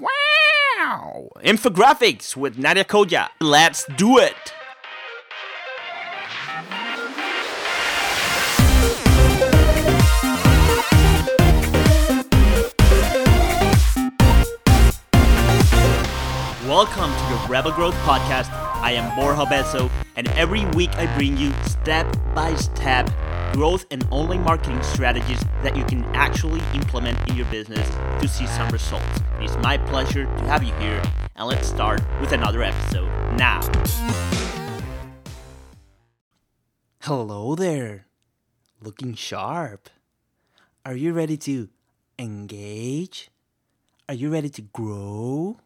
[0.00, 1.28] Wow.
[1.44, 3.28] Infographics with Nadya Khoja.
[3.40, 4.34] Let's do it.
[16.66, 18.50] Welcome to the Rebel Growth Podcast.
[18.82, 23.10] I am Borja Obeso, and every week I bring you step by step
[23.52, 27.88] growth and online marketing strategies that you can actually implement in your business
[28.20, 29.20] to see some results.
[29.40, 31.02] It's my pleasure to have you here,
[31.36, 33.60] and let's start with another episode now.
[37.00, 38.06] Hello there.
[38.80, 39.90] Looking sharp.
[40.86, 41.68] Are you ready to
[42.18, 43.30] engage?
[44.08, 45.58] Are you ready to grow?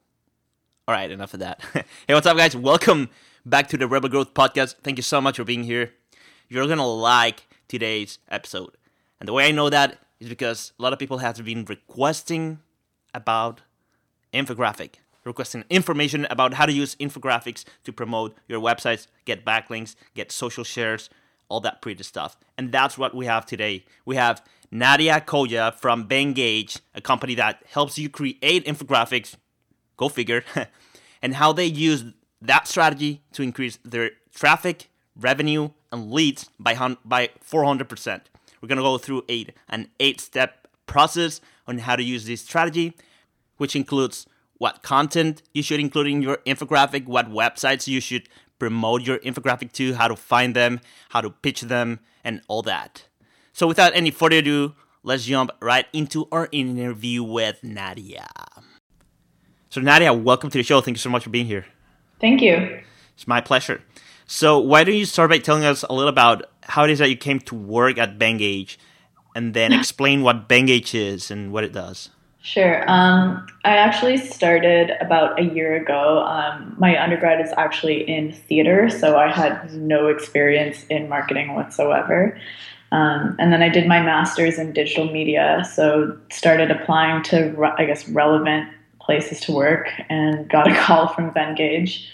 [0.87, 1.61] All right, enough of that.
[1.75, 2.57] hey, what's up, guys?
[2.57, 3.11] Welcome
[3.45, 4.77] back to the Rebel Growth Podcast.
[4.83, 5.93] Thank you so much for being here.
[6.49, 8.77] You're gonna like today's episode,
[9.21, 12.61] and the way I know that is because a lot of people have been requesting
[13.13, 13.63] about
[14.33, 20.33] infographic, requesting information about how to use infographics to promote your websites, get backlinks, get
[20.33, 21.11] social shares,
[21.49, 22.37] all that pretty stuff.
[22.59, 23.85] And that's what we have today.
[24.05, 24.43] We have
[24.73, 29.37] Nadya Khoja from Venngage, a company that helps you create infographics
[29.97, 30.45] go figure,
[31.23, 32.05] and how they use
[32.43, 38.21] that strategy to increase their traffic, revenue, and leads by by 400%.
[38.61, 42.95] We're gonna go through eight an eight-step process on how to use this strategy,
[43.57, 44.27] which includes
[44.59, 48.29] what content you should include in your infographic, what websites you should
[48.59, 53.05] promote your infographic to, how to find them, how to pitch them, and all that.
[53.53, 58.27] So without any further ado, let's jump right into our interview with Nadya.
[59.71, 60.81] So, Nadya, welcome to the show.
[60.81, 61.67] Thank you so much for being here.
[62.21, 62.81] Thank you.
[63.15, 63.83] It's my pleasure.
[64.35, 67.09] So, why don't you start by telling us a little about how it is that
[67.09, 68.79] you came to work at Venngage,
[69.37, 72.11] and then explain what Venngage is and what it does?
[72.43, 72.83] Sure.
[72.91, 76.25] Um, I actually started about a year ago.
[76.27, 82.37] Um, my undergrad is actually in theater, so I had no experience in marketing whatsoever.
[82.91, 87.85] Um, and then I did my master's in digital media, so started applying to, I
[87.85, 92.09] guess, relevant places to work and got a call from Venngage.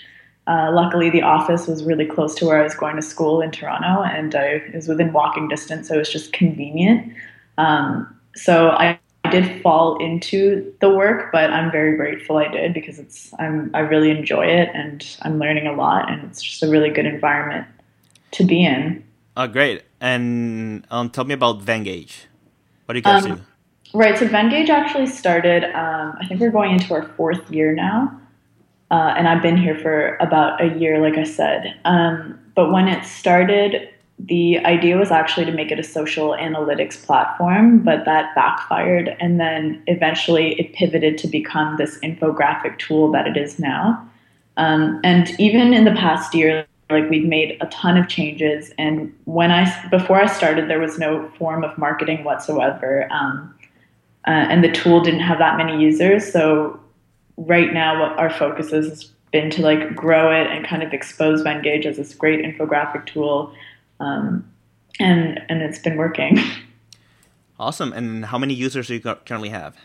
[0.50, 3.52] Uh, luckily, the office was really close to where I was going to school in
[3.52, 7.12] Toronto, and I, it was within walking distance, so it was just convenient.
[7.56, 12.74] Um, so I, I did fall into the work, but I'm very grateful I did
[12.74, 16.64] because it's I'm I really enjoy it and I'm learning a lot, and it's just
[16.64, 17.68] a really good environment
[18.32, 19.04] to be in.
[19.36, 19.84] Oh, great!
[20.00, 22.24] And um, tell me about Venngage.
[22.86, 23.40] What do you guys Um, do?
[23.94, 24.18] Right.
[24.18, 25.62] So Venngage actually started.
[25.64, 28.19] Um, I think we're going into our fourth year now,
[28.90, 31.74] uh, and I've been here for about a year, like I said.
[31.84, 37.02] Um, but when it started, the idea was actually to make it a social analytics
[37.04, 43.26] platform, but that backfired, and then eventually it pivoted to become this infographic tool that
[43.26, 44.06] it is now.
[44.56, 48.72] Um, and even in the past year, like we've made a ton of changes.
[48.76, 53.06] And when I before I started, there was no form of marketing whatsoever.
[53.12, 53.54] Um,
[54.26, 56.30] uh, and the tool didn't have that many users.
[56.30, 56.79] So
[57.46, 60.92] right now, what our focus is, has been to like grow it and kind of
[60.92, 63.52] expose Venngage as this great infographic tool,
[63.98, 64.50] um,
[64.98, 66.38] and and it's been working.
[67.60, 67.92] Awesome.
[67.92, 69.76] And how many users do you currently have?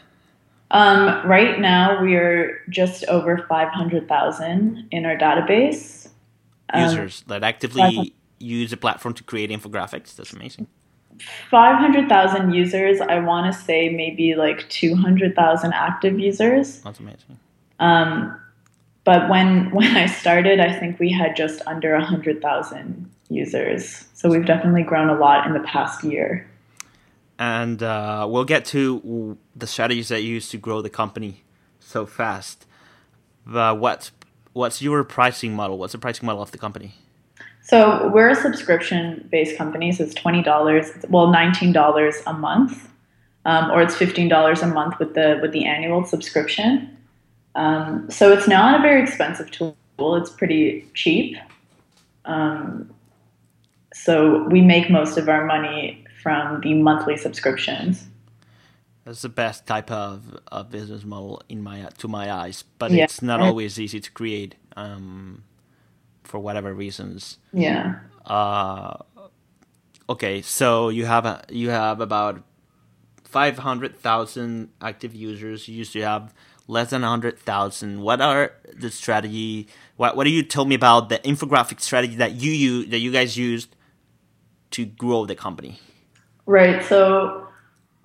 [0.71, 6.07] Um, right now, we are just over five hundred thousand in our database.
[6.69, 10.15] Um, Users that actively use the platform to create infographics.
[10.15, 10.67] That's amazing.
[11.49, 13.01] 500,000 users.
[13.01, 16.79] I want to say maybe like 200,000 active users.
[16.79, 17.39] That's amazing.
[17.79, 18.39] Um,
[19.03, 24.05] but when when I started, I think we had just under 100,000 users.
[24.13, 26.47] So we've definitely grown a lot in the past year.
[27.37, 31.43] and uh, we'll get to the strategies that you use to grow the company
[31.79, 32.65] so fast.
[33.45, 34.11] But what's
[34.53, 35.77] what's your pricing model?
[35.77, 36.93] What's the pricing model of the company?
[37.61, 39.91] So we're a subscription based company.
[39.91, 42.89] So it's twenty dollars, well, nineteen dollars a month,
[43.45, 46.97] um, or it's fifteen dollars a month with the with the annual subscription.
[47.55, 49.75] Um, so it's not a very expensive tool.
[49.99, 51.37] It's pretty cheap.
[52.25, 52.93] Um,
[53.93, 58.07] so we make most of our money from the monthly subscriptions.
[59.05, 63.03] That's the best type of, of business model in my to my eyes, but Yeah.
[63.03, 65.43] it's not always easy to create um,
[66.23, 67.37] for whatever reasons.
[67.53, 67.99] Yeah.
[68.25, 68.97] Uh,
[70.09, 72.41] okay, so you have a, you have about
[73.23, 75.67] five hundred thousand active users.
[75.67, 76.33] You used to have
[76.67, 78.01] less than hundred thousand.
[78.01, 79.67] What are the strategy?
[79.97, 83.11] What What do you tell me about the infographic strategy that you use that you
[83.11, 83.75] guys used
[84.71, 85.79] to grow the company?
[86.45, 86.83] Right.
[86.83, 87.45] So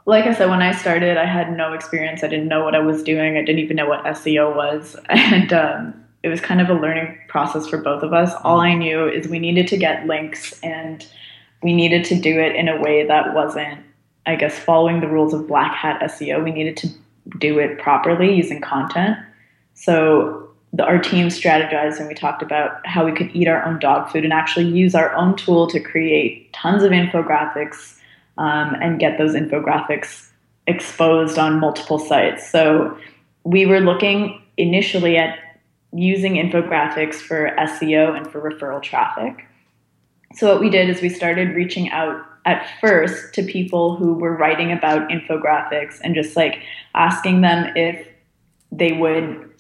[0.07, 2.25] like I said, when I started, I had no experience.
[2.25, 3.37] I didn't know what I was doing.
[3.37, 7.19] I didn't even know what SEO was, and um, it was kind of a learning
[7.29, 8.33] process for both of us.
[8.43, 11.07] All I knew is we needed to get links, and
[11.63, 13.81] we needed to do it in a way that wasn't,
[14.27, 16.43] I guess, following the rules of black hat SEO.
[16.43, 16.89] We needed to
[17.39, 19.17] do it properly using content.
[19.75, 23.79] So the, our team strategized and we talked about how we could eat our own
[23.79, 27.97] dog food and actually use our own tool to create tons of infographics
[28.39, 30.29] um, and get those infographics
[30.67, 32.49] exposed on multiple sites.
[32.49, 32.97] So
[33.45, 35.39] we were looking initially at
[35.93, 39.45] using infographics for SEO and for referral traffic.
[40.35, 44.37] So what we did is we started reaching out at first to people who were
[44.37, 46.63] writing about infographics and just like
[46.95, 48.07] asking them if
[48.73, 49.51] they would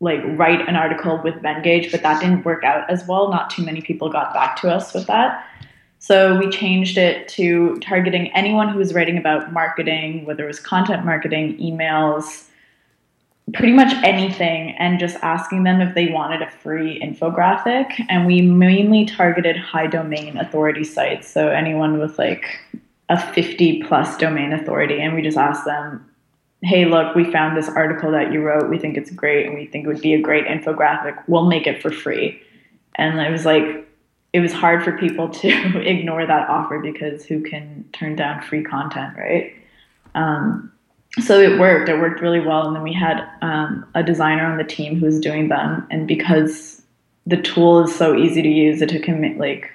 [0.00, 3.30] like write an article with Venngage, but that didn't work out as well.
[3.30, 5.46] Not too many people got back to us with that.
[5.98, 10.58] So we changed it to targeting anyone who was writing about marketing, whether it was
[10.58, 12.46] content marketing, emails,
[13.54, 18.04] pretty much anything, and just asking them if they wanted a free infographic.
[18.08, 21.28] And we mainly targeted high domain authority sites.
[21.28, 22.60] So anyone with like
[23.10, 25.00] a 50 plus domain authority.
[25.00, 26.08] And we just asked them,
[26.62, 28.70] hey, look, we found this article that you wrote.
[28.70, 31.20] We think it's great and we think it would be a great infographic.
[31.26, 32.40] We'll make it for free.
[32.94, 33.88] And it was like,
[34.32, 35.48] it was hard for people to
[35.88, 39.54] ignore that offer because who can turn down free content, right?
[40.14, 40.72] Um,
[41.18, 41.88] so it worked.
[41.88, 42.66] It worked really well.
[42.66, 45.86] And then we had um, a designer on the team who was doing them.
[45.90, 46.82] And because
[47.26, 49.70] the tool is so easy to use, it took him like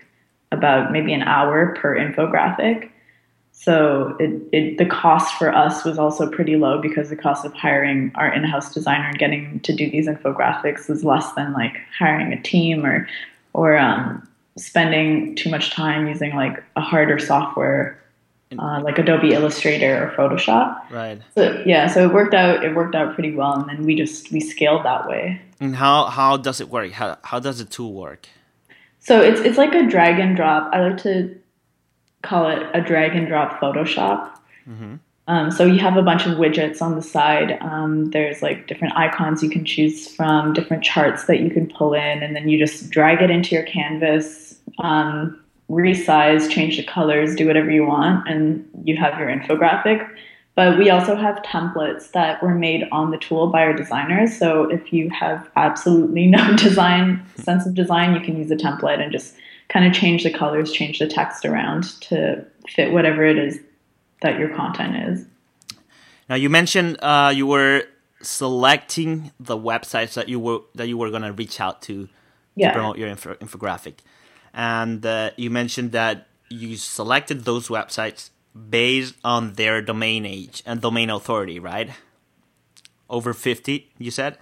[0.52, 2.90] about maybe an hour per infographic.
[3.52, 7.54] So it, it, the cost for us was also pretty low because the cost of
[7.54, 12.32] hiring our in-house designer and getting to do these infographics is less than like hiring
[12.34, 13.08] a team or
[13.54, 14.28] or um,
[14.58, 17.98] spending too much time using like a harder software
[18.58, 20.90] uh, like Adobe Illustrator or Photoshop.
[20.92, 21.22] Right.
[21.36, 22.64] So yeah, so it worked out.
[22.64, 25.42] It worked out pretty well, and then we just we scaled that way.
[25.60, 26.92] And how how does it work?
[26.92, 28.28] How how does the tool work?
[29.00, 30.70] So it's it's like a drag and drop.
[30.74, 31.36] I like to
[32.22, 34.32] call it a drag and drop Photoshop.
[34.68, 34.96] Mm-hmm.
[35.28, 37.58] Um, so you have a bunch of widgets on the side.
[37.62, 41.94] Um, there's like different icons you can choose from, different charts that you can pull
[41.94, 45.40] in, and then you just drag it into your canvas, um,
[45.70, 50.08] resize, change the colors, do whatever you want, and you have your infographic.
[50.56, 54.38] But we also have templates that were made on the tool by our designers.
[54.38, 59.02] So if you have absolutely no design sense of design, you can use a template
[59.02, 59.36] and just
[59.70, 63.60] kind of change the colors, change the text around to fit whatever it is
[64.22, 65.26] that your content is.
[66.30, 67.84] Now you mentioned uh, you were
[68.22, 72.10] selecting the websites that you were that you were going to reach out to
[72.56, 72.70] yeah.
[72.70, 73.96] to promote your info- infographic,
[74.56, 78.30] and uh, you mentioned that you selected those websites
[78.70, 81.90] based on their domain age and domain authority, right?
[83.10, 84.38] Over fifty, you said.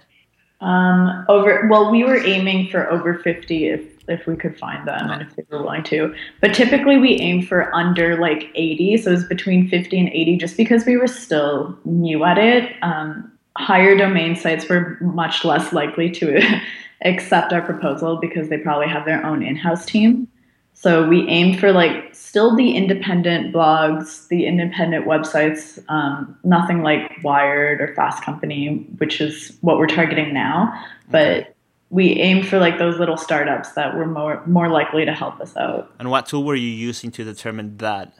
[0.60, 5.10] Um, over well, we were aiming for over fifty if if we could find them
[5.10, 6.14] and if they were willing to.
[6.40, 10.58] But typically we aim for under like 80, so it's between 50 and 80, just
[10.58, 12.76] because we were still new at it.
[12.82, 16.60] Um, higher domain sites were much less likely to
[17.04, 20.28] accept our proposal because they probably have their own in-house team.
[20.74, 27.22] So we aimed for like still the independent blogs, the independent websites, um, nothing like
[27.22, 30.72] Wired or Fast Company, which is what we're targeting now.
[31.10, 31.54] But
[31.90, 35.56] we aimed for like those little startups that were more more likely to help us
[35.56, 35.92] out.
[36.00, 38.12] And what tool were you using to determine that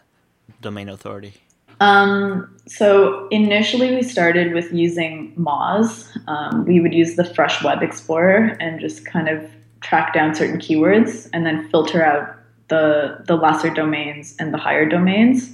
[0.60, 1.34] domain authority?
[1.80, 6.08] Um, so initially we started with using Moz.
[6.28, 9.50] Um, we would use the Fresh Web Explorer and just kind of
[9.80, 12.34] track down certain keywords and then filter out
[12.68, 15.50] the the lesser domains and the higher domains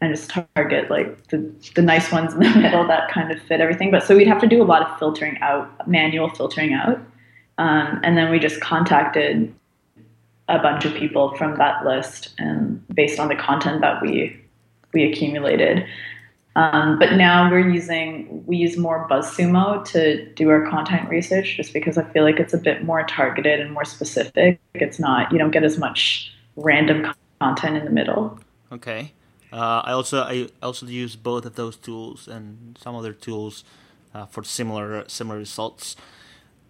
[0.00, 1.38] and just target like the,
[1.74, 3.90] the nice ones in the middle that kind of fit everything.
[3.90, 6.98] But so we'd have to do a lot of filtering out, manual filtering out.
[7.58, 9.52] Um, and then we just contacted
[10.48, 14.40] a bunch of people from that list and based on the content that we
[14.92, 15.86] we accumulated.
[16.56, 21.72] Um, but now we're using we use more BuzzSumo to do our content research, just
[21.72, 24.60] because I feel like it's a bit more targeted and more specific.
[24.74, 28.40] It's not you don't get as much random content in the middle.
[28.72, 29.12] Okay.
[29.52, 33.64] Uh, I also I also use both of those tools and some other tools
[34.14, 35.94] uh, for similar similar results.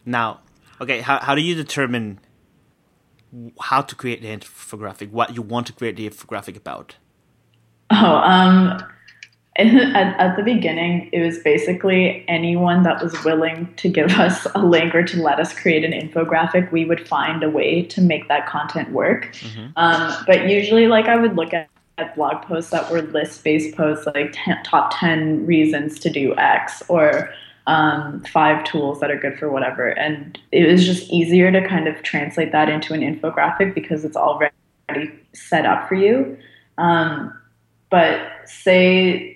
[0.04, 0.40] Now,
[0.80, 2.20] Okay, how how do you determine
[3.60, 5.10] how to create the infographic?
[5.10, 6.96] What you want to create the infographic about?
[7.90, 8.82] Oh, um,
[9.58, 14.60] at, at the beginning, it was basically anyone that was willing to give us a
[14.60, 16.70] link or to let us create an infographic.
[16.70, 19.32] We would find a way to make that content work.
[19.32, 19.70] Mm-hmm.
[19.76, 21.68] Um, but usually, like I would look at
[22.14, 26.82] blog posts that were list based posts like ten, top 10 reasons to do X
[26.88, 27.30] or
[27.66, 29.88] um, five tools that are good for whatever.
[29.88, 34.16] And it was just easier to kind of translate that into an infographic because it's
[34.16, 34.52] already
[35.34, 36.38] set up for you.
[36.78, 37.37] Um,
[37.90, 39.34] but say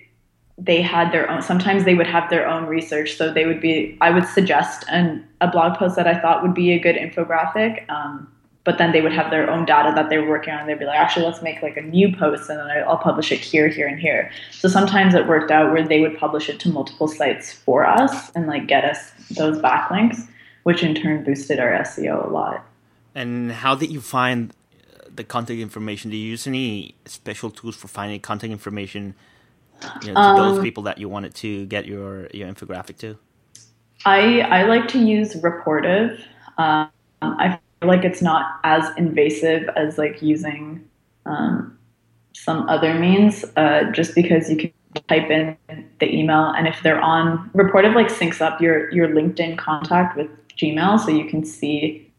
[0.57, 3.15] they had their own sometimes they would have their own research.
[3.15, 6.53] So they would be i would suggest an, a blog post that i thought would
[6.53, 8.27] be a good infographic um,
[8.63, 10.67] but then they would have their own data that they were working on.
[10.67, 13.39] They'd be like actually let's make like a new post and then i'll publish it
[13.39, 14.31] here here and here.
[14.51, 18.31] So sometimes it worked out where they would publish it to multiple sites for us
[18.35, 20.27] and like get us those backlinks
[20.63, 22.65] which in turn boosted our seo a lot.
[23.15, 24.53] And how did you find
[25.15, 29.15] the contact information do you use any special tools for finding contact information
[30.01, 33.17] you know, to um, those people that you wanted to get your your infographic to?
[34.05, 36.21] I I like to use Rapportive.
[36.57, 36.89] Um,
[37.21, 40.87] I feel like it's not as invasive as like using
[41.25, 41.77] um,
[42.33, 44.71] some other means, uh, just because you can
[45.07, 45.57] type in
[45.99, 50.29] the email and if they're on Rapportive, like syncs up your your LinkedIn contact with
[50.57, 52.12] Gmail, so you can see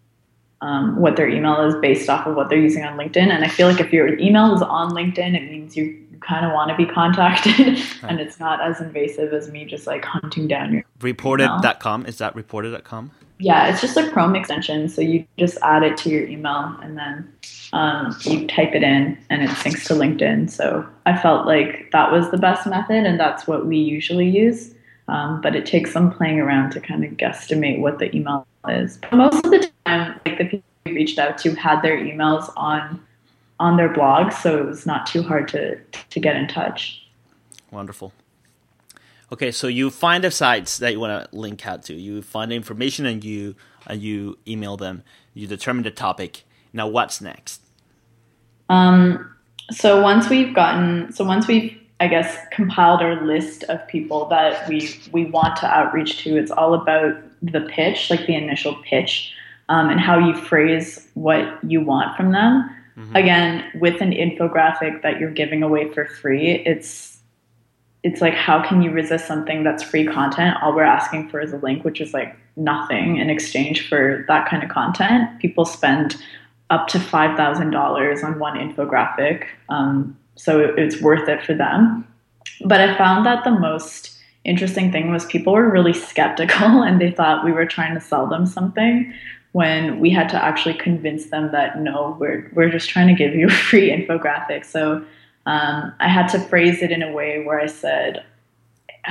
[0.65, 3.29] um, what their email is based off of what they're using on LinkedIn.
[3.29, 6.53] And I feel like if your email is on LinkedIn, it means you kind of
[6.53, 7.79] want to be contacted.
[8.03, 12.35] And it's not as invasive as me just like hunting down your rapportive.com is that
[12.35, 16.77] rapportive.com yeah it's just a chrome extension so you just add it to your email
[16.83, 17.33] and then
[17.73, 20.51] um, you type it in and it syncs to linkedin.
[20.51, 24.73] So i felt like that was the best method and that's what we usually use.
[25.09, 28.99] Um, but it takes some playing around to kind of guesstimate what the email is
[28.99, 32.53] but most of the time like the people we reached out to had their emails
[32.57, 33.01] on
[33.61, 35.79] on their blog, so it was not too hard to
[36.11, 37.07] to get in touch.
[37.71, 38.13] Wonderful.
[39.33, 41.95] Okay, so you find the sites that you want to link out to.
[41.95, 43.57] You find the information and you
[43.87, 45.03] and you email them.
[45.33, 46.45] You determine the topic.
[46.73, 47.61] Now, what's next?
[48.69, 49.35] Um,
[49.71, 54.69] so once we've gotten, so once we've, I guess, compiled our list of people that
[54.69, 57.17] we we want to outreach to, it's all about
[57.53, 59.33] the pitch, like the initial pitch,
[59.69, 62.71] um, and how you phrase what you want from them.
[62.97, 63.17] Mm-hmm.
[63.17, 67.19] Again, with an infographic that you're giving away for free, it's
[68.03, 70.57] it's like how can you resist something that's free content?
[70.63, 74.49] All we're asking for is a link, which is like nothing in exchange for that
[74.49, 75.41] kind of content.
[75.41, 76.17] People spend
[76.71, 82.07] up to five thousand dollars on one infographic, um, so it's worth it for them.
[82.65, 84.14] But I found that the most
[84.45, 88.27] interesting thing was people were really skeptical and they thought we were trying to sell
[88.27, 89.13] them something
[89.55, 93.37] when we had to actually convince them that no, we're we're just trying to give
[93.37, 94.65] you a free infographic.
[94.65, 95.05] So
[95.47, 98.25] um, I had to phrase it in a way where I said,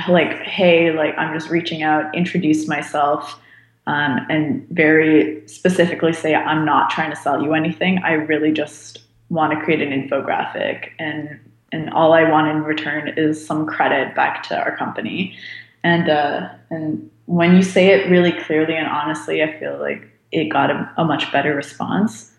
[0.08, 3.40] like, hey, like I'm just reaching out, introduce myself,
[3.86, 8.00] um, and very specifically say I'm not trying to sell you anything.
[8.04, 8.98] I really just
[9.30, 11.40] want to create an infographic, and
[11.74, 15.36] and all I want in return is some credit back to our company.
[15.82, 20.44] And uh, and when you say it really clearly and honestly, I feel like it
[20.44, 22.30] got a, a much better response.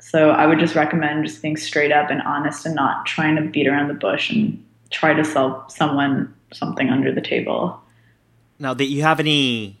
[0.00, 3.42] So I would just recommend just being straight up and honest and not trying to
[3.42, 7.80] beat around the bush and try to sell someone something under the table.
[8.58, 9.80] Now, do you have any?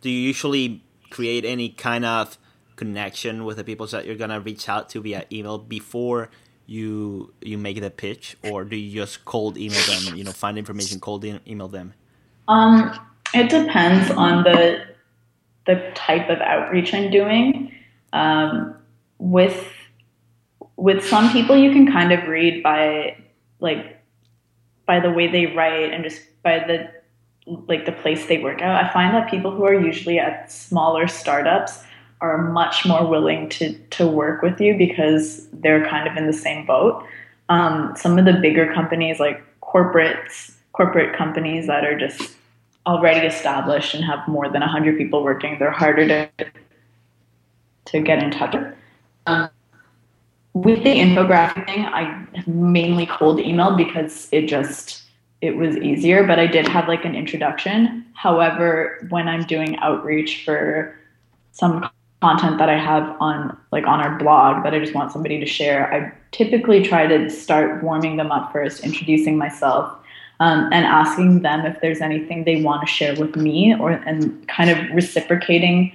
[0.00, 2.36] Do you usually create any kind of
[2.74, 6.30] connection with the people that you're gonna reach out to via email before
[6.70, 10.16] you you make the pitch, or do you just cold email them?
[10.16, 11.94] You know, find information, cold email them.
[12.46, 12.96] Um,
[13.34, 14.84] it depends on the
[15.66, 17.74] the type of outreach I'm doing.
[18.12, 18.76] Um,
[19.18, 19.66] with
[20.76, 23.16] with some people, you can kind of read by
[23.58, 24.00] like
[24.86, 26.88] by the way they write and just by the
[27.66, 28.84] like the place they work out.
[28.84, 31.82] I find that people who are usually at smaller startups
[32.20, 36.32] are much more willing to to work with you because they're kind of in the
[36.32, 37.04] same boat.
[37.48, 42.32] Um, some of the bigger companies, like corporates, corporate companies that are just
[42.86, 46.28] already established and have more than 100 people working, they're harder to,
[47.86, 48.74] to get in touch with.
[49.26, 49.50] Um,
[50.54, 55.02] with the infographic thing, I mainly cold emailed because it just
[55.40, 58.04] it was easier, but I did have like an introduction.
[58.14, 60.98] However, when I'm doing outreach for
[61.52, 61.88] some
[62.20, 65.46] content that I have on like on our blog that I just want somebody to
[65.46, 69.90] share, I typically try to start warming them up first, introducing myself,
[70.38, 74.46] um, and asking them if there's anything they want to share with me or and
[74.48, 75.92] kind of reciprocating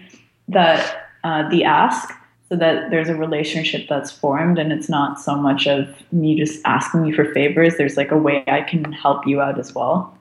[0.47, 0.83] the
[1.23, 2.11] uh, the ask
[2.49, 6.61] so that there's a relationship that's formed and it's not so much of me just
[6.63, 7.77] asking you for favors.
[7.77, 10.15] There's like a way i can help you out as well.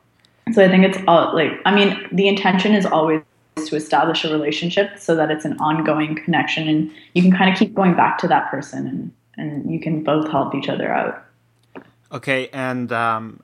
[0.53, 3.23] So i think it's all like i mean the intention is always
[3.57, 7.59] to establish a relationship so that it's an ongoing connection and you can kind of
[7.59, 11.25] keep going back to that person and and you can both help each other out
[12.15, 13.41] Okay, and um,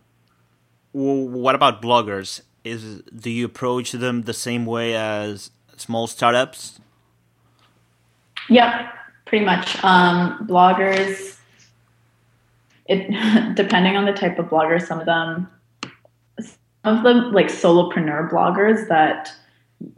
[0.94, 2.42] w- what about bloggers?
[2.62, 6.78] Is do you approach them the same way as small startups?
[8.48, 8.92] Yeah,
[9.26, 9.82] pretty much.
[9.82, 11.36] Um, bloggers,
[12.86, 15.50] it depending on the type of blogger, some of them,
[16.38, 19.32] some of them like solopreneur bloggers that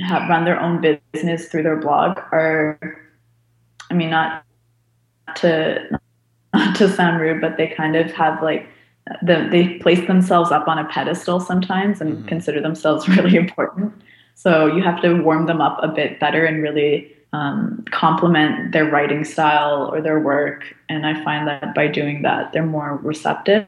[0.00, 2.78] have run their own business through their blog are,
[3.90, 4.44] I mean, not
[5.36, 5.98] to
[6.54, 8.68] not to sound rude, but they kind of have like
[9.22, 12.26] the, they place themselves up on a pedestal sometimes and mm-hmm.
[12.26, 13.92] consider themselves really important.
[14.34, 18.84] So you have to warm them up a bit better and really um, complement their
[18.84, 20.74] writing style or their work.
[20.88, 23.66] And I find that by doing that, they're more receptive.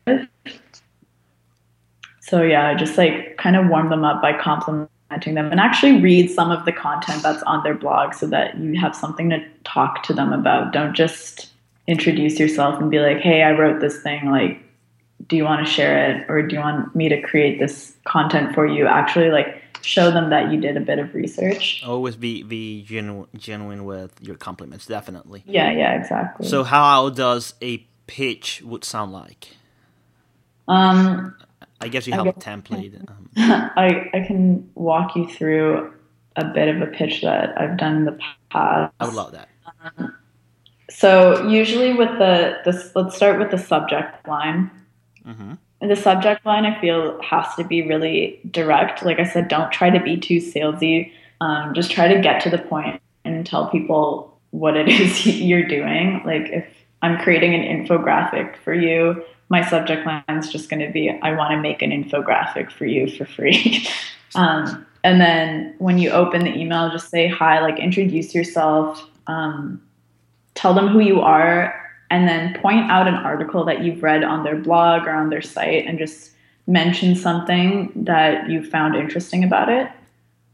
[2.21, 4.91] So yeah, just like kind of warm them up by complimenting
[5.23, 8.79] them and actually read some of the content that's on their blog so that you
[8.79, 10.73] have something to talk to them about.
[10.73, 11.51] Don't just
[11.87, 14.31] introduce yourself and be like, hey, I wrote this thing.
[14.31, 14.61] Like,
[15.29, 18.55] do you want to share it or do you want me to create this content
[18.55, 18.87] for you?
[18.87, 21.83] Actually, like, show them that you did a bit of research.
[21.85, 25.43] Always be be genuine, genuine with your compliments, definitely.
[25.47, 26.49] Yeah, yeah, exactly.
[26.49, 29.49] So, how does a pitch would sound like?
[30.67, 31.37] Um,
[31.81, 33.11] I guess you have guess, a template.
[33.11, 35.93] Um, I I can walk you through
[36.37, 38.19] a bit of a pitch that I've done in the
[38.51, 38.93] past.
[39.01, 39.49] I would love that.
[39.99, 40.15] Um,
[40.91, 44.71] so usually with the this, let's start with the subject line.
[45.27, 45.55] Mm-hmm.
[45.89, 49.05] The subject line I feel has to be really direct.
[49.05, 51.13] Like I said, don't try to be too salesy.
[51.41, 55.67] Um, just try to get to the point and tell people what it is you're
[55.67, 56.23] doing.
[56.25, 56.67] Like if
[57.03, 61.35] I'm creating an infographic for you, my subject line is just going to be, I
[61.35, 63.87] want to make an infographic for you for free.
[64.35, 69.07] um, and then when you open the email, just say hi, like introduce yourself.
[69.27, 69.83] Um,
[70.55, 71.75] tell them who you are,
[72.11, 75.43] and then point out an article that you've read on their blog or on their
[75.43, 76.31] site and just
[76.67, 79.91] mention something that you found interesting about it.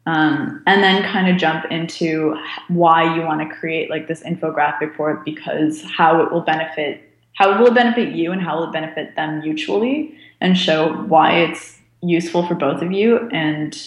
[0.06, 2.36] Um, and then kind of jump into
[2.68, 7.09] why you want to create like this infographic for it because how it will benefit
[7.40, 11.32] how will it benefit you and how will it benefit them mutually and show why
[11.38, 13.80] it's useful for both of you and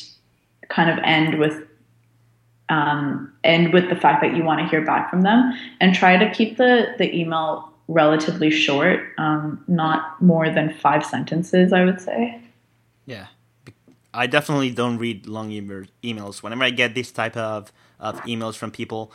[0.70, 1.68] kind of end with
[2.70, 6.18] um, and with the fact that you want to hear back from them and try
[6.18, 12.02] to keep the, the email relatively short, um, not more than five sentences, I would
[12.02, 12.42] say.
[13.06, 13.28] Yeah.
[14.16, 16.42] I definitely don't read long emails.
[16.42, 19.12] Whenever I get this type of, of emails from people,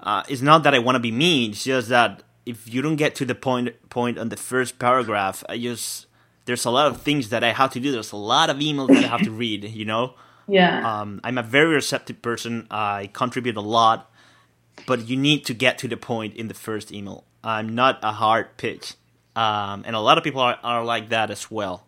[0.00, 1.52] uh, it's not that I want to be mean.
[1.52, 5.44] It's just that if you don't get to the point point on the first paragraph,
[5.48, 6.06] I just
[6.46, 7.92] there's a lot of things that I have to do.
[7.92, 9.64] There's a lot of emails that I have to read.
[9.64, 10.14] You know,
[10.48, 11.00] yeah.
[11.00, 12.66] Um, I'm a very receptive person.
[12.70, 14.10] I contribute a lot,
[14.86, 17.24] but you need to get to the point in the first email.
[17.44, 18.94] I'm not a hard pitch,
[19.36, 21.86] um, and a lot of people are, are like that as well.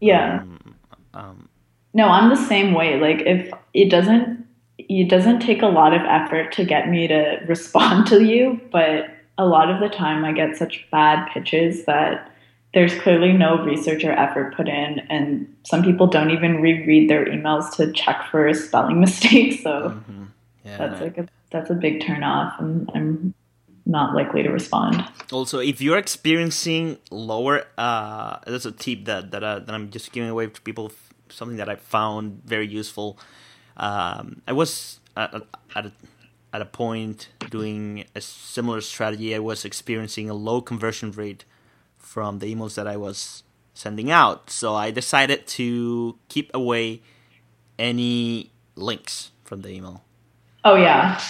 [0.00, 0.40] Yeah.
[0.42, 0.74] Um,
[1.14, 1.48] um,
[1.94, 2.98] no, I'm the same way.
[2.98, 4.44] Like if it doesn't,
[4.78, 9.06] it doesn't take a lot of effort to get me to respond to you, but
[9.40, 12.30] a lot of the time I get such bad pitches that
[12.74, 17.24] there's clearly no research or effort put in, and some people don't even reread their
[17.24, 19.62] emails to check for spelling mistakes.
[19.62, 20.24] So mm-hmm.
[20.64, 23.34] yeah, that's like a that's a big turn off, and I'm
[23.86, 25.02] not likely to respond.
[25.32, 30.12] Also, if you're experiencing lower, uh, that's a tip that that, uh, that I'm just
[30.12, 30.92] giving away to people.
[31.30, 33.18] Something that I found very useful.
[33.76, 35.32] Um, I was at,
[35.74, 35.92] at a,
[36.52, 39.34] at a point doing a similar strategy.
[39.34, 41.44] I was experiencing a low conversion rate
[41.96, 43.42] from the emails that I was
[43.74, 44.50] sending out.
[44.50, 47.02] So I decided to keep away
[47.78, 50.02] any links from the email.
[50.64, 51.20] Oh yeah.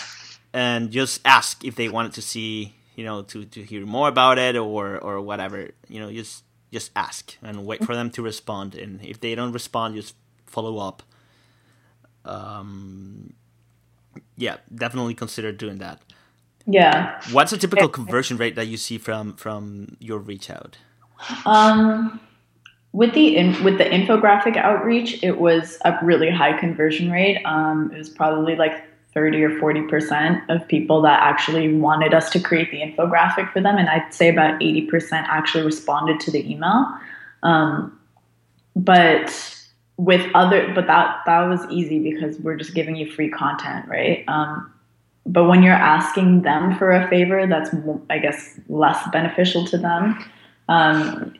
[0.53, 4.39] And just ask if they wanted to see, you know, to, to hear more about
[4.39, 5.71] it or or whatever.
[5.89, 8.75] You know, just just ask and wait for them to respond.
[8.75, 10.15] And if they don't respond, just
[10.47, 11.03] follow up.
[12.25, 13.35] Um,
[14.37, 16.01] yeah, definitely consider doing that.
[16.67, 17.21] Yeah.
[17.33, 20.79] What's a typical conversion rate that you see from from your reach out?
[21.47, 22.21] Um,
[22.93, 27.43] with the in, with the infographic outreach, it was a really high conversion rate.
[27.45, 32.31] Um, it was probably like 30 or 40 percent of people that actually wanted us
[32.31, 36.31] to create the infographic for them, and I'd say about 80 percent actually responded to
[36.31, 36.87] the email.
[37.43, 37.99] Um,
[38.77, 39.60] but
[40.01, 44.25] with other, but that that was easy because we're just giving you free content, right?
[44.29, 44.73] Um,
[45.27, 47.69] but when you're asking them for a favor that's
[48.09, 50.19] i guess less beneficial to them
[50.71, 51.35] um,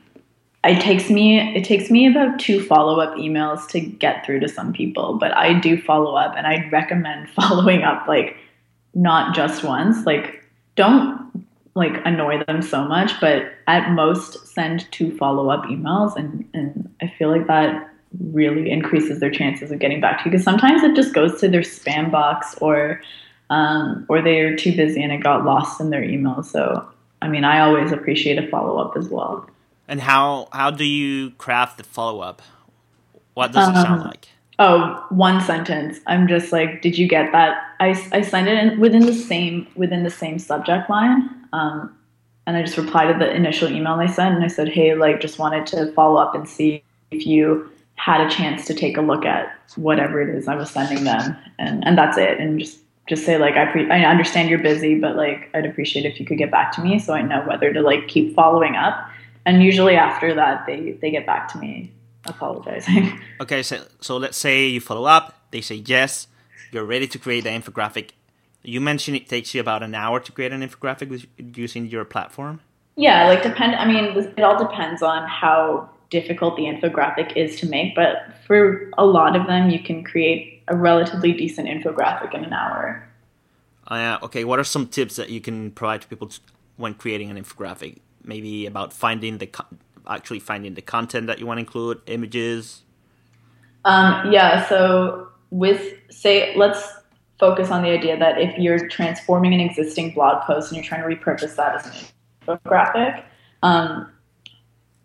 [0.65, 4.71] it takes me it takes me about two follow-up emails to get through to some
[4.71, 8.37] people but i do follow up and i'd recommend following up like
[8.95, 10.45] not just once like
[10.77, 11.21] don't
[11.75, 16.93] like annoy them so much, but at most send two follow up emails, and and
[17.01, 20.83] I feel like that really increases their chances of getting back to you because sometimes
[20.83, 23.01] it just goes to their spam box or
[23.51, 26.43] um, or they're too busy and it got lost in their email.
[26.43, 26.89] So
[27.23, 29.49] I mean, I always appreciate a follow up as well.
[29.87, 32.43] And how how do you craft the follow up?
[33.35, 34.29] What does it sound Um, like?
[34.59, 36.01] Oh, one sentence.
[36.07, 37.57] I'm just like, did you get that?
[37.81, 41.97] I, I send it in within the same within the same subject line, um,
[42.47, 45.21] and I just replied to the initial email they sent, and I said, hey, like,
[45.21, 47.71] just wanted to follow up and see if you
[48.01, 51.37] had a chance to take a look at whatever it is I was sending them,
[51.59, 54.99] and and that's it, and just just say like, I pre- I understand you're busy,
[54.99, 57.73] but like, I'd appreciate if you could get back to me so I know whether
[57.73, 59.07] to like keep following up,
[59.45, 61.93] and usually after that they they get back to me
[62.25, 63.21] apologizing.
[63.41, 66.27] Okay, so so let's say you follow up, they say yes,
[66.73, 68.11] you're ready to create the infographic.
[68.63, 72.05] You mentioned it takes you about an hour to create an infographic with, using your
[72.05, 72.61] platform.
[72.97, 73.75] Yeah, like depend.
[73.75, 74.05] I mean,
[74.39, 77.95] it all depends on how difficult the infographic is to make.
[77.95, 82.53] But for a lot of them, you can create a relatively decent infographic in an
[82.53, 83.09] hour.
[83.87, 86.39] Uh, okay, what are some tips that you can provide to people t-
[86.77, 87.99] when creating an infographic?
[88.23, 89.67] Maybe about finding the co-
[90.07, 92.83] actually finding the content that you want to include, images.
[93.85, 94.69] Um, yeah.
[94.69, 96.83] So with say, let's
[97.39, 101.03] focus on the idea that if you're transforming an existing blog post and you're trying
[101.03, 103.25] to repurpose that as an infographic,
[103.63, 104.11] um,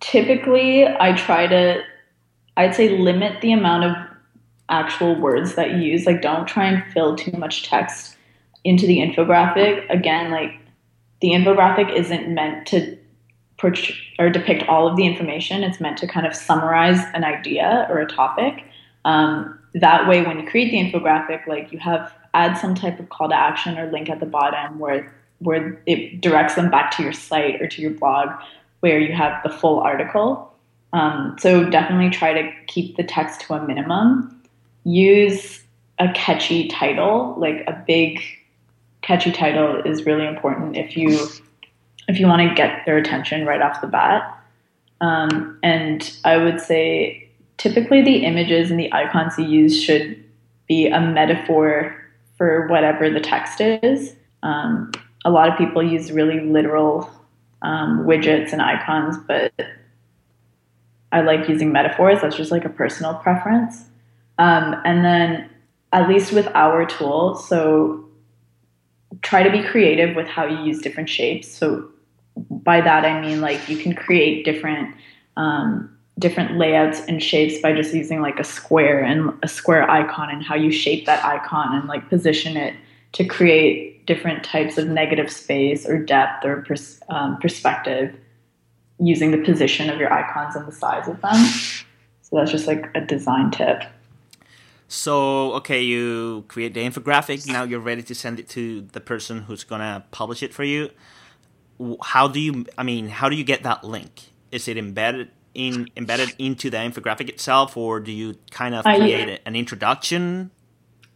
[0.05, 1.81] typically I try to,
[2.57, 3.95] I'd say, limit the amount of
[4.69, 6.05] actual words that you use.
[6.05, 8.15] Like, don't try and fill too much text
[8.63, 9.89] into the infographic.
[9.89, 10.51] Again, like
[11.21, 12.97] the infographic isn't meant to
[14.19, 15.63] or depict all of the information.
[15.63, 18.63] It's meant to kind of summarize an idea or a topic.
[19.05, 23.09] Um, that way, when you create the infographic, like you have add some type of
[23.09, 27.01] call to action or link at the bottom where where it directs them back to
[27.01, 28.29] your site or to your blog,
[28.86, 30.54] where you have the full article.
[30.93, 34.43] Um, so definitely try to keep the text to a minimum.
[34.84, 35.63] Use
[35.98, 38.21] a catchy title, like a big
[39.02, 41.28] catchy title is really important if you
[42.08, 44.21] if you want to get their attention right off the bat.
[45.02, 50.24] Um, and I would say typically the images and the icons you use should
[50.67, 51.95] be a metaphor
[52.38, 54.13] for whatever the text is.
[54.43, 54.91] Um,
[55.26, 57.10] a lot of people use really literal
[57.65, 59.51] um, widgets and icons, but
[61.12, 62.21] I like using metaphors.
[62.21, 63.86] That's just like a personal preference.
[64.38, 65.49] Um, and then,
[65.91, 68.06] at least with our tool, so
[69.21, 71.47] try to be creative with how you use different shapes.
[71.47, 71.89] So
[72.38, 74.93] by that I mean like you can create different
[75.38, 80.30] um, different layouts and shapes by just using like a square and a square icon
[80.30, 82.75] and how you shape that icon and like position it
[83.13, 88.15] to create different types of negative space or depth or pers- um, perspective
[88.99, 91.35] using the position of your icons and the size of them.
[92.21, 93.83] So that's just like a design tip.
[94.87, 97.47] So, okay, you create the infographic.
[97.47, 100.91] Now you're ready to send it to the person who's gonna publish it for you.
[102.01, 102.65] How do you?
[102.77, 104.31] I mean, how do you get that link?
[104.51, 109.41] Is it embedded in embedded into the infographic itself, or do you kind of create
[109.45, 110.51] an introduction?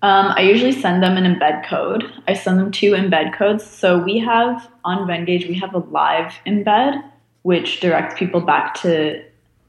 [0.01, 2.05] Um, I usually send them an embed code.
[2.27, 3.65] I send them two embed codes.
[3.65, 7.03] So we have on Venngage, we have a live embed,
[7.41, 9.21] which directs people back to,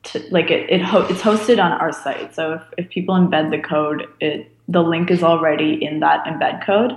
[0.04, 2.34] to like it, it ho- it's hosted on our site.
[2.34, 6.64] So if, if people embed the code, it the link is already in that embed
[6.64, 6.96] code.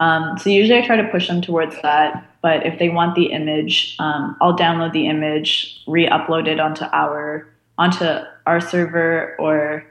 [0.00, 2.26] Um, so usually I try to push them towards that.
[2.40, 7.46] But if they want the image, um, I'll download the image, re-upload it onto our
[7.76, 8.06] onto
[8.46, 9.84] our server or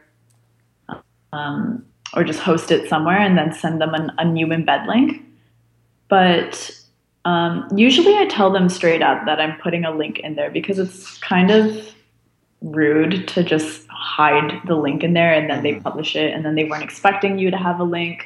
[1.32, 5.24] um, or just host it somewhere and then send them an, a new embed link.
[6.08, 6.72] But
[7.26, 10.80] um, usually I tell them straight up that I'm putting a link in there because
[10.80, 11.94] it's kind of
[12.62, 16.56] rude to just hide the link in there and then they publish it and then
[16.56, 18.26] they weren't expecting you to have a link.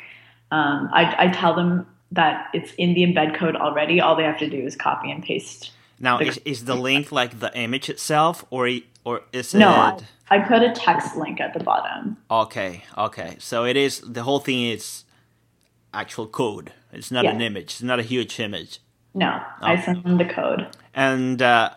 [0.52, 4.00] Um, I, I tell them that it's in the embed code already.
[4.00, 5.72] All they have to do is copy and paste.
[6.00, 8.70] Now, The- is, is the link like the image itself, or
[9.04, 9.60] or is it?
[9.60, 9.98] No, I,
[10.30, 12.18] I put a text link at the bottom.
[12.30, 13.36] Okay, okay.
[13.40, 15.04] So it is the whole thing is
[15.94, 16.72] actual code.
[16.92, 17.32] It's not Yeah.
[17.32, 17.66] an image.
[17.74, 18.80] It's not a huge image.
[19.14, 20.68] No, I send them the code.
[20.94, 21.72] And uh,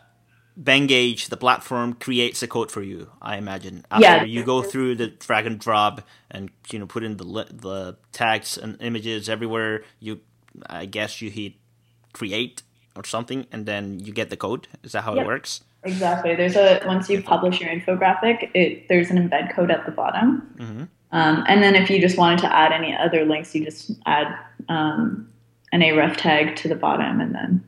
[0.60, 3.10] Venngage, the platform, creates the code for you.
[3.20, 3.84] I imagine.
[3.90, 4.24] After Yeah.
[4.24, 8.56] you go through the drag and drop and you know put in the the tags
[8.56, 9.84] and images everywhere.
[10.00, 10.20] You,
[10.66, 11.54] I guess you hit
[12.14, 12.62] create
[12.94, 14.68] or something, and then you get the code.
[14.82, 15.24] Is that how Yep.
[15.24, 15.60] it works?
[15.84, 16.34] Exactly.
[16.34, 20.54] There's a once you publish your infographic, it there's an embed code at the bottom,
[20.58, 20.88] Mhm.
[21.12, 24.26] um, and then if you just wanted to add any other links, you just add
[24.68, 25.28] um,
[25.72, 27.64] an href tag to the bottom, and then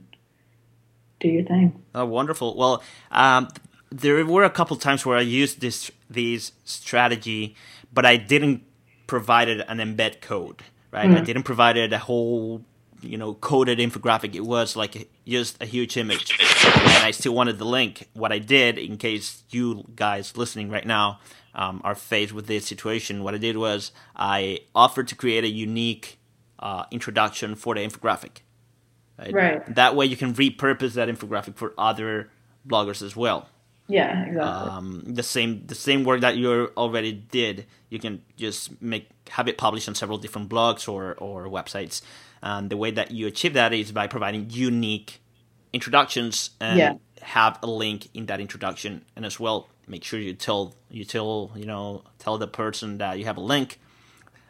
[1.20, 1.80] do your thing.
[1.94, 2.56] Oh, wonderful.
[2.56, 3.48] Well, um,
[3.90, 7.54] there were a couple times where I used this this strategy,
[7.92, 8.62] but I didn't
[9.06, 10.62] provide it an embed code.
[10.90, 11.18] Right, mm.
[11.18, 12.64] I didn't provide it a whole
[13.02, 16.36] you know coded infographic it was like just a huge image.
[16.38, 18.08] And i still wanted the link.
[18.12, 21.20] What i did in case you guys listening right now
[21.54, 25.48] um, are faced with this situation what i did was i offered to create a
[25.48, 26.18] unique
[26.58, 28.38] uh, introduction for the infographic.
[29.18, 29.32] Right?
[29.32, 29.74] right.
[29.74, 32.30] That way you can repurpose that infographic for other
[32.66, 33.48] bloggers as well.
[33.88, 34.70] Yeah exactly.
[34.70, 39.48] Um, the same the same work that you already did you can just make have
[39.48, 42.02] it published on several different blogs or or websites
[42.42, 45.20] and the way that you achieve that is by providing unique
[45.72, 46.94] introductions and yeah.
[47.22, 51.50] have a link in that introduction, and as well make sure you tell you tell
[51.54, 53.78] you know tell the person that you have a link,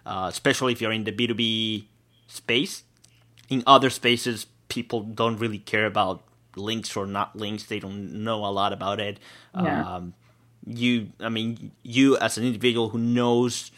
[0.07, 1.89] uh, especially if you're in the B two B
[2.27, 2.85] space.
[3.49, 6.23] In other spaces, people don't really care about
[6.57, 9.19] links or not links; they don't know a lot about it.
[9.55, 9.97] Yeah.
[9.97, 10.15] Um,
[10.67, 13.71] you, I mean, you as an individual who knows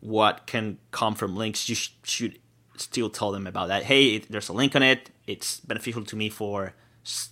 [0.00, 2.38] what can come from links, you sh- should
[2.80, 3.84] still tell them about that.
[3.84, 5.10] Hey, there's a link on it.
[5.26, 6.74] It's beneficial to me for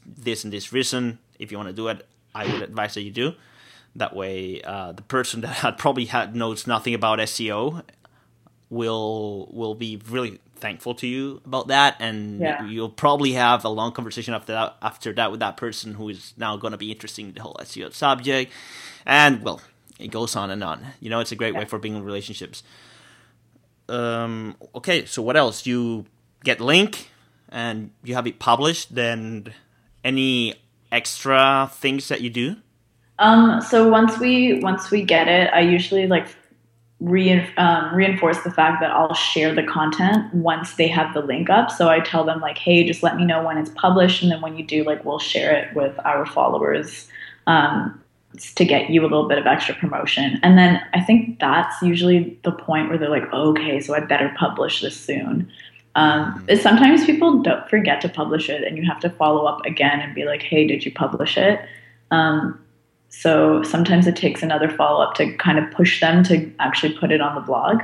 [0.07, 1.19] this and this reason.
[1.39, 3.35] If you want to do it, I would advise that you do.
[3.95, 7.83] That way, uh, the person that had probably had knows nothing about SEO
[8.69, 12.67] will will be really thankful to you about that, and yeah.
[12.67, 16.35] you'll probably have a long conversation after that after that with that person who is
[16.37, 18.53] now going to be interested in the whole SEO subject,
[19.05, 19.61] and well,
[19.99, 20.85] it goes on and on.
[21.01, 21.61] You know, it's a great yeah.
[21.61, 22.63] way for being in relationships
[23.89, 25.67] um, okay, so what else?
[25.67, 26.07] You
[26.45, 27.11] get link
[27.49, 28.95] and you have it published.
[28.95, 29.53] Then
[30.05, 30.55] any
[30.93, 32.57] extra things that you do?
[33.19, 36.29] Um, so once we once we get it, I usually like
[37.01, 41.51] re- um, reinforce the fact that I'll share the content once they have the link
[41.51, 41.71] up.
[41.71, 44.41] So I tell them like, hey, just let me know when it's published, and then
[44.41, 47.09] when you do, like, we'll share it with our followers.
[47.47, 48.03] Um,
[48.37, 50.39] to get you a little bit of extra promotion.
[50.43, 54.35] And then I think that's usually the point where they're like, okay, so I better
[54.39, 55.51] publish this soon.
[55.95, 56.57] Um, mm-hmm.
[56.57, 60.15] sometimes people don't forget to publish it, and you have to follow up again and
[60.15, 61.61] be like, hey, did you publish it?
[62.11, 62.61] Um,
[63.09, 67.11] so sometimes it takes another follow up to kind of push them to actually put
[67.11, 67.83] it on the blog.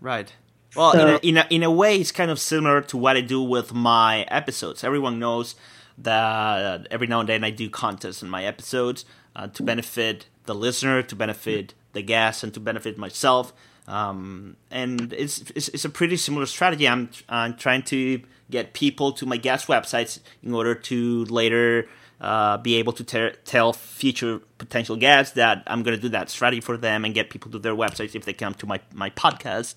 [0.00, 0.34] Right.
[0.76, 3.16] Well, so, in, a, in, a, in a way, it's kind of similar to what
[3.16, 4.84] I do with my episodes.
[4.84, 5.54] Everyone knows
[5.98, 9.04] that every now and then I do contests in my episodes
[9.40, 13.52] uh, to benefit the listener, to benefit the guest, and to benefit myself.
[13.88, 16.86] Um, and it's, it's, it's a pretty similar strategy.
[16.86, 21.88] I'm I'm trying to get people to my guest websites in order to later
[22.20, 26.28] uh, be able to ter- tell future potential guests that I'm going to do that
[26.28, 29.10] strategy for them and get people to their websites if they come to my my
[29.10, 29.76] podcast.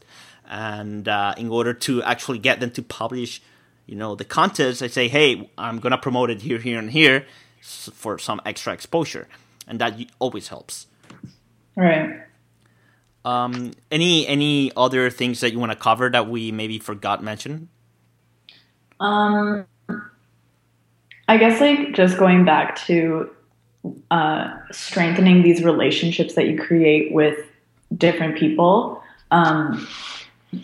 [0.50, 3.42] And uh, in order to actually get them to publish,
[3.86, 6.92] you know, the contest, I say, hey, I'm going to promote it here, here, and
[6.92, 7.26] here
[7.62, 9.30] for some extra exposure
[9.68, 10.88] and that always helps.
[11.76, 12.22] Right.
[13.26, 17.70] Um, any any other things that you want to cover that we maybe forgot mention?
[19.00, 19.66] Um,
[21.28, 23.30] I guess like just going back to
[24.12, 27.38] uh, strengthening these relationships that you create with
[27.96, 29.02] different people.
[29.32, 29.88] Um,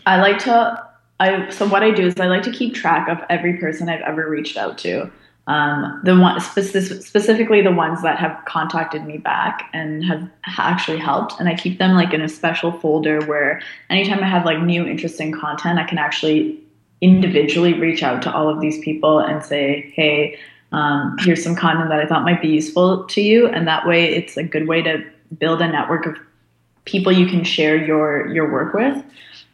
[0.05, 0.85] I like to.
[1.21, 4.01] I so what I do is I like to keep track of every person I've
[4.01, 5.11] ever reached out to
[5.49, 10.99] um, the one specific, specifically the ones that have contacted me back and have actually
[10.99, 11.39] helped.
[11.39, 14.85] And i keep them like in a special folder where anytime i have like new
[14.85, 16.59] interesting content i can actually
[17.01, 20.37] individually reach out to all of these people and say hey
[20.71, 23.47] um, here's some content that i thought might be useful to you.
[23.47, 25.03] And that way it's a good way to
[25.39, 26.15] build a network of
[26.85, 29.03] people you can share your your work with.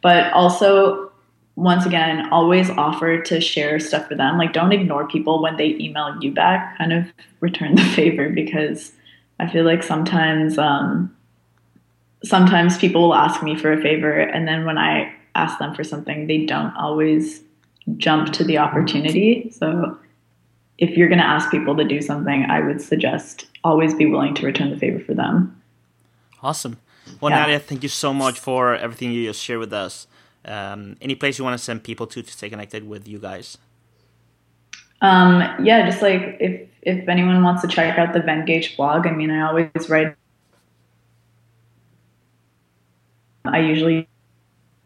[0.02, 1.05] But also
[1.56, 4.36] once again, always offer to share stuff for them.
[4.36, 6.76] Like, don't ignore people when they email you back.
[6.76, 7.06] Kind of
[7.40, 8.92] return the favor because
[9.40, 11.14] I feel like sometimes, um,
[12.22, 15.82] sometimes people will ask me for a favor, and then when I ask them for
[15.82, 17.42] something, they don't always
[17.96, 19.50] jump to the opportunity.
[19.50, 19.98] So,
[20.76, 24.34] if you're going to ask people to do something, I would suggest always be willing
[24.34, 25.62] to return the favor for them.
[26.42, 26.76] Awesome.
[27.18, 27.46] Well, yeah.
[27.46, 30.06] Nadya, thank you so much for everything you just shared with us
[30.46, 33.58] um, any place you want to send people to to stay connected with you guys?
[35.00, 39.10] Um, yeah, just like if if anyone wants to check out the Venngage blog, I
[39.10, 40.14] mean, I always write.
[43.44, 44.08] I usually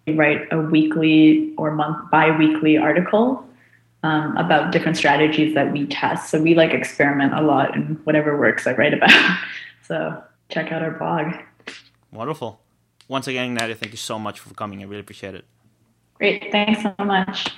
[0.09, 3.47] write a weekly or month bi-weekly article
[4.03, 6.31] um, about different strategies that we test.
[6.31, 9.11] So we like experiment a lot, and whatever works, I write about.
[9.87, 11.35] so check out our blog.
[12.13, 12.61] Wonderful
[13.11, 14.81] once again, Nadya, thank you so much for coming.
[14.83, 15.45] I really appreciate it.
[16.15, 16.53] Great.
[16.53, 17.49] Thanks so much.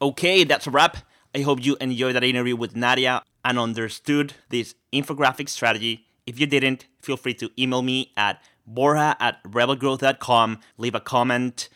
[0.00, 0.96] Okay, that's a wrap.
[1.34, 6.06] I hope you enjoyed that interview with Nadya and understood this infographic strategy.
[6.26, 11.68] If you didn't, feel free to email me at borja at rebelgrowth.com, leave a comment,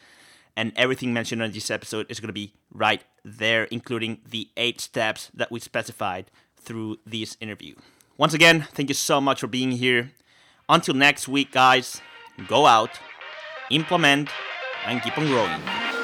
[0.57, 4.81] and everything mentioned on this episode is going to be right there, including the eight
[4.81, 7.75] steps that we specified through this interview.
[8.17, 10.13] Once again, thank you so much for being here.
[10.71, 12.01] Until next week, guys,
[12.47, 12.91] go out,
[13.71, 14.31] implement,
[14.87, 15.98] and keep on growing.